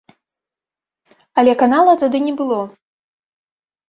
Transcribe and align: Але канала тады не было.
Але 1.41 1.53
канала 1.63 1.93
тады 2.05 2.21
не 2.29 2.33
было. 2.39 2.57